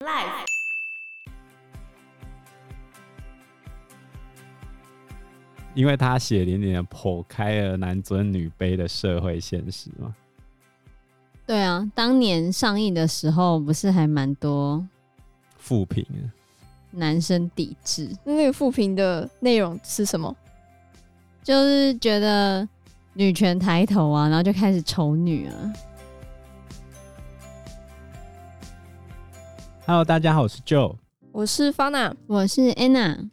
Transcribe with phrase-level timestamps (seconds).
[0.00, 0.44] Life，
[5.74, 10.14] 因为他血淋淋的剖开了男尊女卑的社会现实嘛。
[11.46, 14.86] 对啊，当年上映的时候，不是还蛮多
[15.56, 16.28] 负评啊，
[16.90, 18.14] 男生抵制。
[18.22, 20.36] 那那个负评的内容是什么？
[21.42, 22.68] 就是觉得
[23.14, 25.72] 女权抬头啊，然后就开始丑女啊。
[29.88, 30.96] Hello，大家好，我是 Joe，
[31.30, 33.30] 我是 Fana，我是 Anna。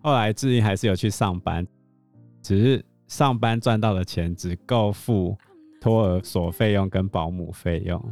[0.00, 1.66] 后来志英还是有去上班，
[2.40, 5.36] 只是上班赚到的钱只够付
[5.78, 8.02] 托儿所费用跟保姆费用，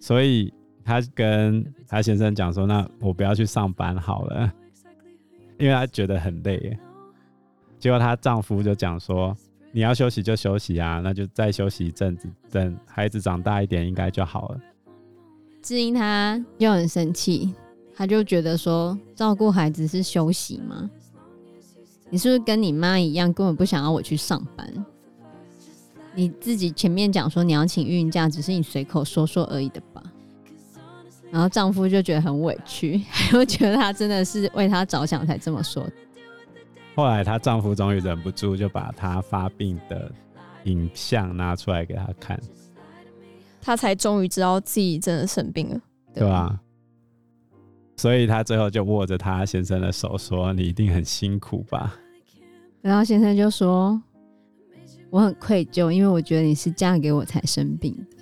[0.00, 0.52] 所以
[0.84, 4.52] 她跟她先生讲说：“那我不要去上班好了，
[5.56, 6.76] 因为她觉得很累。”
[7.78, 9.32] 结果她丈夫就讲说
[9.70, 14.60] ：“你要休息就休息啊，那就再休息一阵子，等孩子长大一点应该就好了。”
[15.62, 17.54] 智英她又很生气，
[17.94, 20.90] 她就觉得说，照顾孩子是休息吗？
[22.10, 24.86] 你是不是跟你妈一样，根本不想要我去上班？
[26.14, 30.02] 你自己前面讲说你要请孕假，只是你随口说说而已的吧？
[31.30, 35.86] 然后丈夫就觉得很委屈，还会觉得她真的是为他着想才这么说。
[36.94, 40.10] 后来她丈夫终于忍不住，就把她发病的
[40.64, 42.40] 影像拿出来给她看。
[43.68, 45.78] 他才终于知道自己真的生病了，
[46.14, 46.60] 对吧、啊？
[47.98, 51.94] 所以他最后就握着他先生的手说：“你一定很辛苦吧？”
[52.80, 54.02] 然后先生就说
[55.12, 58.16] ：“我很愧疚，因为我觉得你是嫁给我才生病的，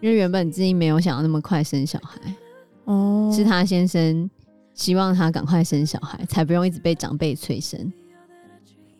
[0.00, 2.34] 因为原本自己没有想要那么快生小孩，
[2.86, 4.28] 哦，是他先生
[4.74, 7.78] 希望他赶快生小孩，才不用一直被长辈催生。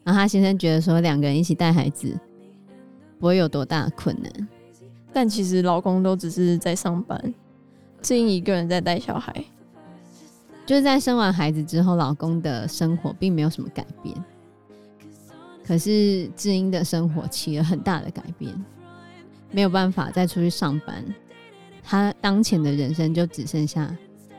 [0.04, 2.16] 然后他先生觉得说，两个人一起带孩子
[3.18, 4.30] 不会有多大的困难。”
[5.12, 7.34] 但其实老公都只是在上班，
[8.00, 9.44] 智英一个人在带小孩，
[10.64, 14.16] 就是在生完孩子之后，老公的生活并没有什么改变。
[15.64, 18.52] 可是智英的生活起了很大的改变，
[19.50, 21.04] 没有办法再出去上班，
[21.82, 23.96] 她当前的人生就只剩下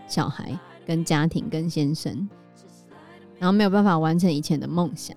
[0.08, 2.28] 小孩、跟家庭、跟先生，
[3.40, 5.16] 然后没有办法完成以前的梦想。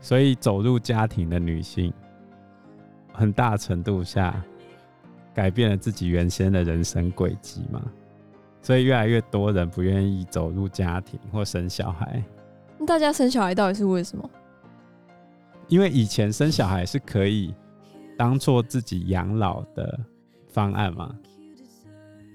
[0.00, 1.92] 所以走入家庭的女性，
[3.12, 4.44] 很大程度下。
[5.36, 7.84] 改变了自己原先的人生轨迹嘛，
[8.62, 12.24] 所以越来越多人不愿意走入家庭或生小孩。
[12.78, 14.30] 那大家生小孩到底是为什么？
[15.68, 17.54] 因为以前生小孩是可以
[18.16, 20.00] 当做自己养老的
[20.48, 21.14] 方案嘛，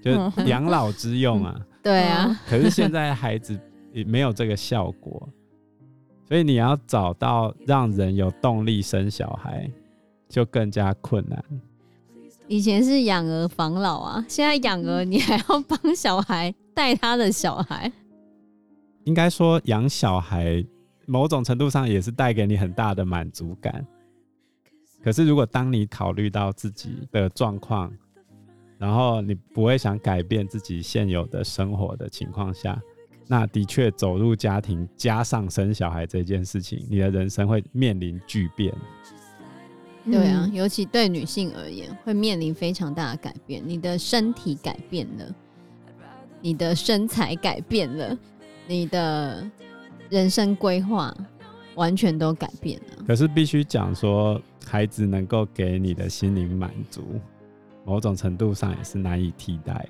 [0.00, 1.60] 就是养老之用啊。
[1.82, 2.40] 对啊。
[2.46, 3.58] 可是现在孩子
[3.92, 5.28] 也没有这个效果，
[6.28, 9.68] 所以你要找到让人有动力生小孩，
[10.28, 11.44] 就更加困难。
[12.48, 17.90] 以前是养儿防老啊，现在养儿你还要帮小孩带他的小孩。
[19.04, 20.64] 应该说养小孩
[21.06, 23.84] 某种程度上也是带给你很大的满足感。
[25.02, 27.92] 可是如果当你考虑到自己的状况，
[28.78, 32.80] 然后你不会想改变自己现有的生活的情况下，
[33.26, 38.72] 那的确走入家庭加上生小孩这件事情，你的人生会面临巨变。
[40.04, 43.62] 对啊，尤其对女性而言，会面临非常大的改变。
[43.64, 45.34] 你的身体改变了，
[46.40, 48.18] 你的身材改变了，
[48.66, 49.48] 你的
[50.08, 51.14] 人生规划
[51.76, 53.04] 完全都改变了。
[53.06, 57.20] 可是必须讲说，孩子能够给你的心灵满足，
[57.84, 59.86] 某种程度上也是难以替代。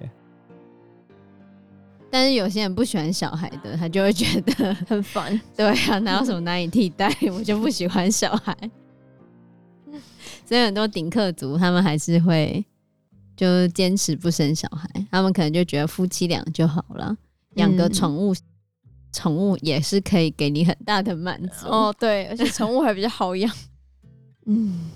[2.11, 5.41] 但是有些人不喜欢小孩的，他就会觉得很烦。
[5.57, 7.11] 对啊，哪有什么难以替代？
[7.33, 8.55] 我就不喜欢小孩。
[10.45, 12.65] 所以很多顶客族，他们还是会
[13.37, 17.17] 就坚持不生小孩，他们可能就觉得夫妻俩就好了，
[17.55, 18.35] 养个宠物，
[19.13, 21.67] 宠物也是可以给你很大的满足。
[21.67, 23.51] 哦，对，而且宠物还比较好养。
[24.47, 24.91] 嗯，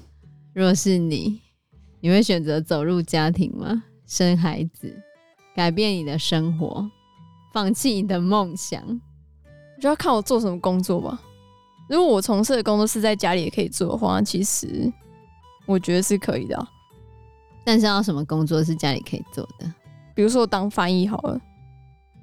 [0.53, 1.41] 若是你，
[2.01, 3.85] 你会选择走入家庭吗？
[4.07, 4.95] 生孩子，
[5.55, 6.89] 改变你的生活，
[7.53, 8.83] 放弃你的梦想，
[9.81, 11.21] 就要看我做什么工作吧。
[11.89, 14.93] 如果我从事的工作是在家里也可以做的话，其实
[15.67, 16.69] 我觉得是可以的啊。
[17.65, 19.73] 但是要什么工作是家里可以做的？
[20.15, 21.41] 比如说当翻译好了，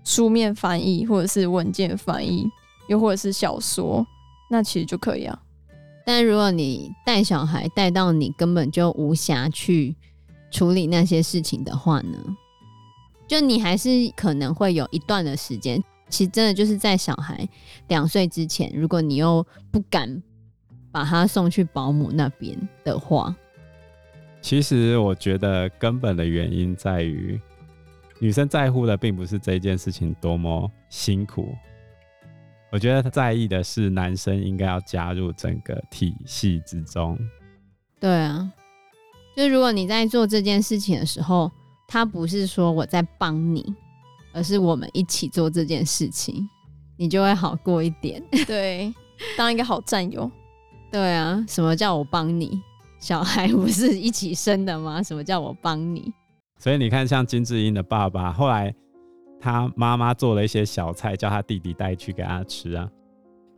[0.03, 2.49] 书面翻译或者是文件翻译，
[2.87, 4.05] 又或者是小说，
[4.49, 5.37] 那其实就可以啊。
[6.05, 9.95] 但如果你带小孩带到你根本就无暇去
[10.51, 12.17] 处理那些事情的话呢，
[13.27, 15.81] 就你还是可能会有一段的时间。
[16.09, 17.47] 其实真的就是在小孩
[17.87, 20.21] 两岁之前，如果你又不敢
[20.93, 23.35] 把他送去保姆那边的话，
[24.41, 27.39] 其实我觉得根本的原因在于
[28.19, 31.53] 女生在乎的并不是这件事情多么辛苦，
[32.71, 37.17] 我觉得她在意的是男生应该要加入整个体系之中。
[37.99, 38.53] 对啊，
[39.35, 41.51] 就如果你在做这件事情的时候，
[41.87, 43.73] 他不是说我在帮你，
[44.31, 46.47] 而是我们一起做这件事情，
[46.97, 48.23] 你就会好过一点。
[48.45, 48.93] 对，
[49.35, 50.31] 当一个好战友。
[50.93, 52.61] 对啊，什么叫我帮你？
[52.99, 55.01] 小孩不是一起生的吗？
[55.01, 56.13] 什么叫我帮你？
[56.59, 58.71] 所以你看，像金智英的爸爸，后来
[59.41, 62.87] 他妈妈做了一些小菜，叫他弟弟带去给他吃啊。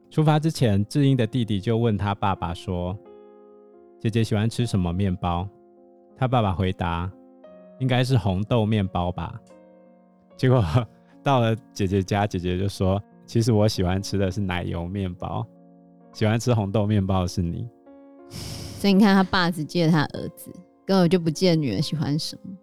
[0.10, 2.98] 出发之前，智英的弟弟就问他爸爸说
[4.00, 5.46] ：“姐姐喜欢吃什么面包？”
[6.18, 7.12] 他爸爸回答
[7.80, 9.38] ：“应该是红豆面包吧。”
[10.38, 10.64] 结果
[11.22, 12.98] 到了姐姐家，姐姐就说
[13.28, 15.46] ：“其实我喜欢吃的是奶油面包。”
[16.16, 17.68] 喜欢吃红豆面包的是你，
[18.80, 20.50] 所以你看他爸只记得他儿子，
[20.86, 22.56] 根本就不记得女儿喜欢什么。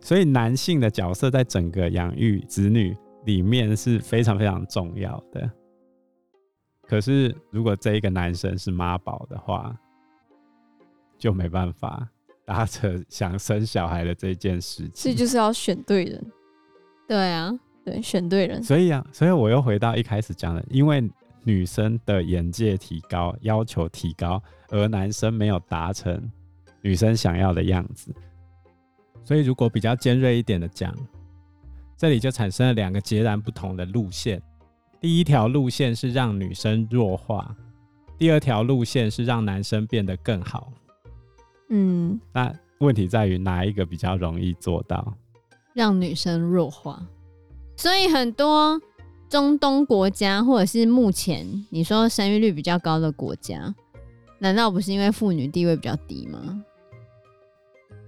[0.00, 5.50] 所以男性的角色在整个养育子女里面是非常非常重要的。
[6.86, 9.76] 可是如果这一个男生是妈宝的话，
[11.18, 12.08] 就没办法
[12.44, 14.94] 达成想生小孩的这件事情。
[14.94, 16.24] 所以就是要选对人。
[17.08, 17.52] 对啊，
[17.84, 18.62] 对，选对人。
[18.62, 21.02] 所以啊，所以我又回到一开始讲的，因为。
[21.46, 26.20] 女生的眼界提高，要求提高，而男生没有达成
[26.82, 28.12] 女生想要的样子，
[29.22, 30.92] 所以如果比较尖锐一点的讲，
[31.96, 34.42] 这里就产生了两个截然不同的路线。
[35.00, 37.54] 第一条路线是让女生弱化，
[38.18, 40.72] 第二条路线是让男生变得更好。
[41.70, 45.16] 嗯，那问题在于哪一个比较容易做到？
[45.74, 47.06] 让女生弱化，
[47.76, 48.80] 所以很多。
[49.28, 53.74] 中东国家，或者是目前你说生育率比较高的国家，
[54.38, 56.62] 难道不是因为妇女地位比较低吗？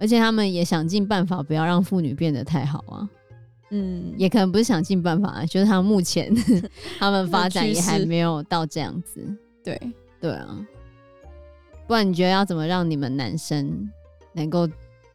[0.00, 3.08] 而且他们也想尽办法不要让妇女变得太好啊。
[3.70, 6.32] 嗯，也可能不是想尽办法，就是他们目前
[6.98, 9.20] 他们发展也还没有到这样子。
[9.64, 9.78] 对
[10.20, 10.66] 对啊，
[11.86, 13.90] 不然你觉得要怎么让你们男生
[14.32, 14.68] 能够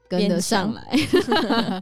[0.08, 1.82] 跟得上来？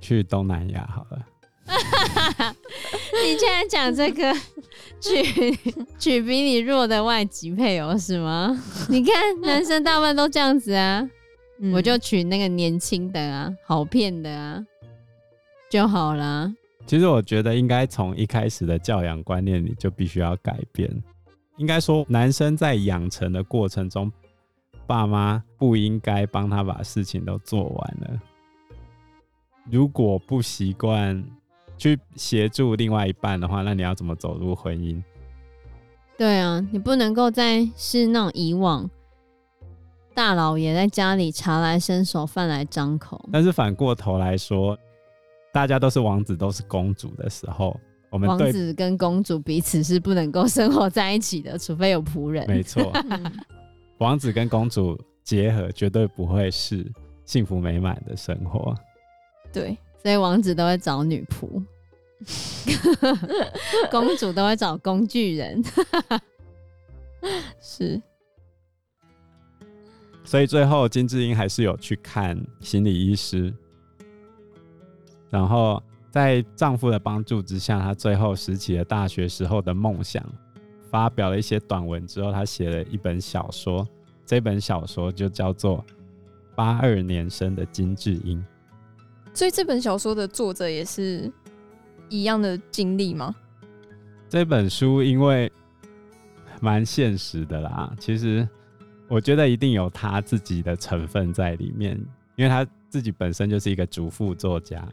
[0.00, 1.24] 去东南亚好了。
[3.24, 4.34] 你竟然讲这个
[5.00, 5.56] 娶
[5.98, 8.62] 娶 比你弱的外籍配偶是吗？
[8.88, 11.08] 你看男生大部分都这样子啊，
[11.60, 14.62] 嗯、我就娶那个年轻的啊，好骗的啊
[15.70, 16.52] 就好啦。
[16.86, 20.90] 其实我觉得应该从一开始的教养观念你就必须要改变。
[21.56, 24.12] 应该说，男生在养成的过程中，
[24.86, 28.20] 爸妈不应该帮他把事情都做完了。
[29.70, 31.24] 如果不习惯。
[31.76, 35.02] 去协助另外一半的话，那你要怎么走入婚姻？
[36.16, 38.88] 对啊，你不能够再是那种以往
[40.14, 43.28] 大老爷在家里茶来伸手，饭来张口。
[43.32, 44.78] 但是反过头来说，
[45.52, 47.78] 大家都是王子，都是公主的时候，
[48.10, 52.46] 我们王子跟公主彼此是不能够生活在一起的，除非有仆人。
[52.46, 52.92] 没错，
[53.98, 56.88] 王子跟公主结合绝对不会是
[57.24, 58.72] 幸福美满的生活。
[59.52, 59.76] 对。
[60.04, 61.64] 所以王子都会找女仆，
[63.90, 65.64] 公主都会找工具人，
[67.58, 68.02] 是。
[70.22, 73.50] 所以最后金智英还是有去看心理医师，
[75.30, 80.22] 然后在丈夫的帮助之下，她最后拾起了大学时候的梦想，
[80.90, 83.88] 发表了一些短文之后，她写了一本小说，
[84.26, 85.78] 这本小说就叫做
[86.54, 88.38] 《八二年生的金智英》。
[89.34, 91.30] 所以这本小说的作者也是
[92.08, 93.34] 一样的经历吗？
[94.28, 95.50] 这本书因为
[96.60, 98.48] 蛮现实的啦，其实
[99.08, 102.00] 我觉得一定有他自己的成分在里面，
[102.36, 104.86] 因为他自己本身就是一个主妇作家，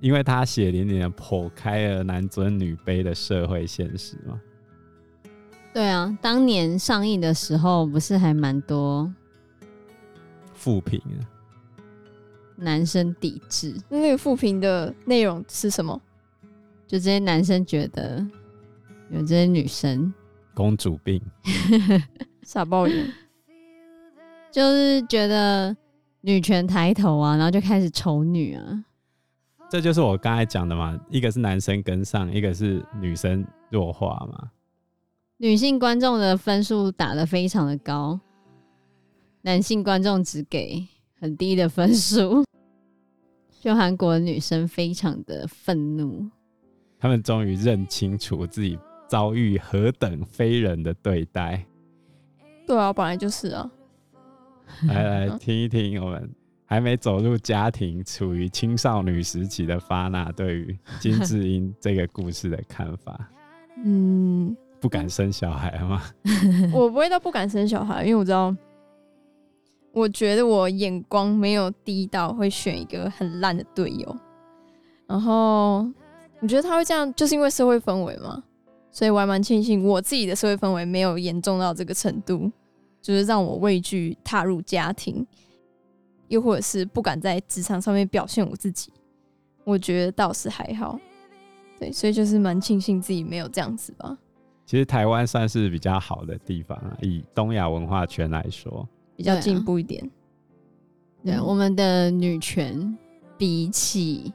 [0.00, 4.40] 因为他血淋淋的剖开了男尊女卑的社会现实嘛。
[5.74, 9.12] 对啊，当年上映的时候不是还蛮多
[10.54, 11.39] 负评啊。
[12.60, 16.00] 男生抵制，那个负评的内容是什么？
[16.86, 18.24] 就这些男生觉得
[19.10, 20.12] 有这些女生
[20.54, 21.22] 公主病，
[22.42, 23.12] 傻爆眼，
[24.50, 25.76] 就是觉得
[26.20, 28.84] 女权抬头啊，然后就开始丑女啊。
[29.70, 34.50] 这就是我刚才讲的嘛，一个是男生跟上，一个是女生弱化嘛。
[35.36, 38.18] 女性观众的分数打得非常的高，
[39.42, 40.84] 男性观众只给
[41.20, 42.44] 很低的分数。
[43.60, 46.26] 就韩国女生非常的愤怒，
[46.98, 51.62] 他们终于认清楚自己遭遇何等非人的对待。
[52.66, 53.70] 对啊，本来就是啊。
[54.86, 56.30] 来来听一听我们
[56.64, 63.28] 还没走入家庭、处于青少女时期的发娜，对于金智 英这个故事的看法？
[63.84, 66.02] 嗯，不敢生小孩吗？
[66.72, 68.56] 我不会到不敢生小孩，因为我知道，
[69.92, 74.16] 我觉得我眼光没有低到会选一个很烂的队友。
[75.06, 75.88] 然后
[76.40, 78.42] 我觉得他会这样，就是因为社会氛围嘛，
[78.90, 82.50] 所以我还蛮庆幸我自己的社会氛围没有严重到这个程度，
[83.02, 85.26] 就是让我畏惧踏入家庭，
[86.28, 88.92] 又或者是不敢在职场上面表现我自己。
[89.64, 90.98] 我觉得倒是还好，
[91.78, 94.16] 对，所以就是蛮庆幸自己没有这样子吧。
[94.64, 98.88] 其实台湾算是比较好的地方啊，以东亚文化圈来说，
[99.20, 100.00] 比较进步一点。
[101.22, 102.96] 对，啊对嗯、我们的女权
[103.36, 104.32] 比起。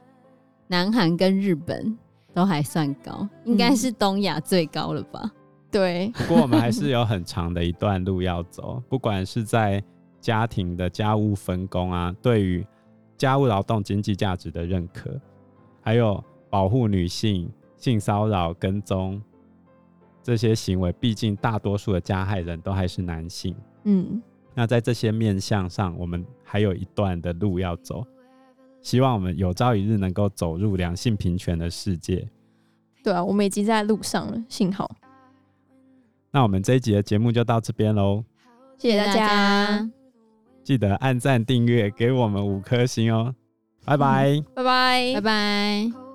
[0.68, 1.96] 南韩跟日本
[2.34, 5.30] 都还算高，应该是东亚最高了吧？
[5.70, 6.10] 对。
[6.26, 9.80] 不过我们还是有很长的一段路要走，不管是在
[10.20, 12.66] 家庭的家务分工啊，对于
[13.16, 15.08] 家务劳动经济价值的认可，
[15.80, 19.22] 还有保护女性性骚扰跟踪
[20.20, 23.54] 这些行为，毕竟大多数的加害人都还是男性。
[23.84, 24.20] 嗯。
[24.56, 28.04] 那在这些面向上，我们还有一段的路要走。
[28.80, 32.26] 希望我们有朝一日能够走入两性平权的世界。
[33.02, 34.90] 对啊，我们已经在路上了，幸好。
[36.30, 38.24] 那我们这一集的节目就到这边喽，
[38.78, 39.90] 谢谢大家，
[40.64, 43.34] 记得按赞、订阅，给我们五颗星哦，
[43.84, 46.05] 拜拜，拜拜，拜拜。